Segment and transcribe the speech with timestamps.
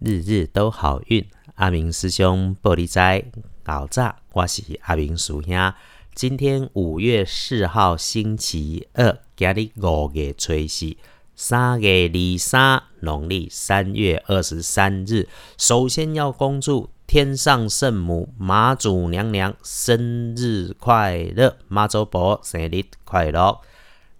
[0.00, 1.26] 日日都好运。
[1.56, 3.22] 阿明师兄玻璃斋，
[3.62, 5.72] 早早，我是阿明叔兄。
[6.14, 10.96] 今天五月四号星期二，今日五月初四，
[11.36, 15.28] 三月二三，农历三月二十三日。
[15.58, 23.60] 首先要恭祝天上圣母妈祖娘娘生日快乐，妈祖婆生日快乐。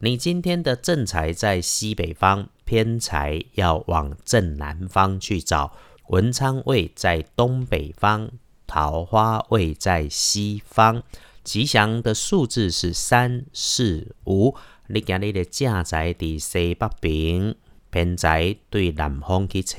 [0.00, 5.72] 你今天的正财在西北方，偏财要往正南方去找。
[6.10, 8.30] 文昌位在东北方，
[8.64, 11.02] 桃花位在西方。
[11.42, 14.54] 吉祥的数字是三四五。
[14.86, 17.56] 你今日的正财伫西北边，
[17.90, 19.76] 偏财对南方去找。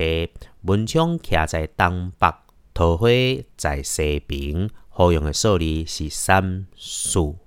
[0.63, 2.27] 文昌徛在东北，
[2.73, 3.07] 桃花
[3.55, 4.69] 在西边。
[4.89, 7.37] 好用的数字是三四五。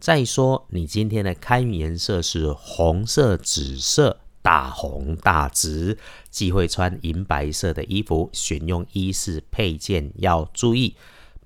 [0.00, 5.98] 再说，你今天的开运颜色是红色、紫色，大红大紫。
[6.30, 10.94] 忌讳穿银白色的衣服，选用衣饰配件要注意。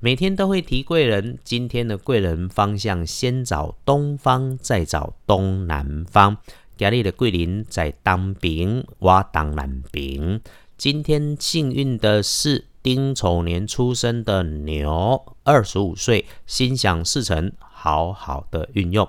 [0.01, 6.37] 每天都会提贵人，今天的贵人方向先找东方，再找东南方。
[6.77, 10.41] 家里的贵人在当兵，我当南兵。
[10.77, 17.53] 今天幸运的是丁丑年出生的牛，二十五岁，心想事成。
[17.83, 19.09] 好好的运用，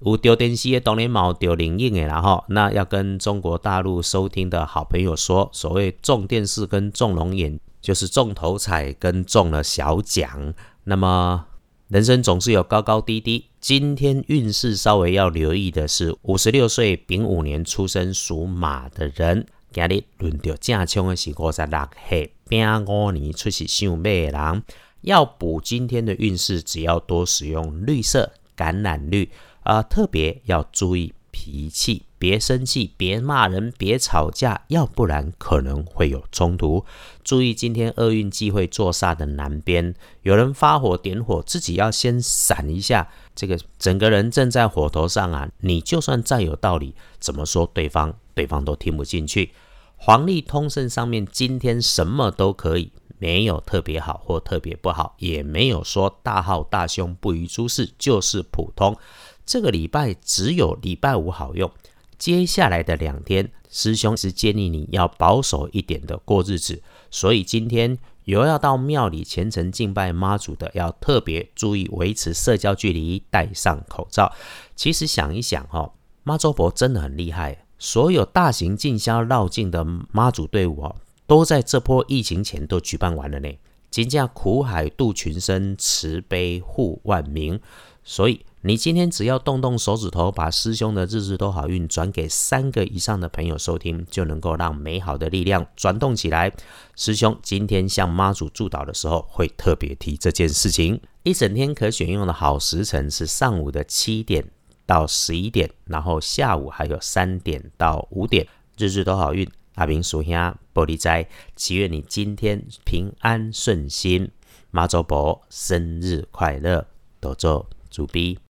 [0.00, 2.44] 有丢电视的当然冇丢灵应的啦哈。
[2.48, 10.52] 那要跟中国大陆收听的好朋友说，所谓中电视跟中龙眼，就是中头彩跟中了小奖。
[10.82, 11.46] 那么
[11.86, 24.64] 人生总是有高高低低，今天运势稍微要留意的是，五十六岁丙午年出生属马的人，今日轮到正冲的是五十六岁丙午年出世属马的人。
[25.02, 29.30] 要补今天的运势，只要多使用绿色橄榄绿
[29.62, 36.84] 啊，特别要注意脾气，别生气，别骂人，别吵架，要不然可能会有冲突。
[37.22, 43.08] 注意今天厄运忌讳坐煞的南边，有人发火点火，自己要先闪一下。
[43.36, 49.52] 这个整个人正在火头上啊，你就算再有道理，怎么说对方，对方都听不进去。
[49.96, 52.90] 黄历通胜上面今天什么都可以。
[53.18, 58.96] 没有特别好或特别不好，也没有说大号大胸不于诸事，就是普通。
[59.44, 61.70] 这个礼拜只有礼拜五好用，
[62.18, 66.82] 接下来的两天，师兄是建议你要保守一点的过日子。
[67.10, 74.30] 所以今天有要到庙里虔诚敬拜妈祖的，要特别注意维持社交距离，戴上口罩。
[74.76, 75.92] 其实想一想哦，
[76.22, 80.96] 妈祖婆真的很厉害，所有大型进香绕境的妈祖队伍哦。
[81.28, 83.48] 都在这波疫情前都举办完了呢。
[83.90, 87.60] 金价苦海渡群生，慈悲护万民。
[88.02, 96.50] 所以你今天只要动动手指头，把师兄的日日都好运转给三个以上的朋友收听，就能够让美好的力量转动起来。
[96.96, 100.98] 师兄今天向妈祖祝祷的时候，会特别提这件事情。
[101.24, 104.50] 一整天可选用的好时辰是上午的七点
[104.86, 108.46] 到十一点，然后下午还有三点到五点。
[108.78, 109.46] 日日都好运。
[109.78, 110.32] 阿明属兄
[110.74, 114.28] 玻璃斋，祈愿你今天平安顺心，
[114.72, 116.84] 马祖婆生日快乐，
[117.20, 118.40] 多做主逼。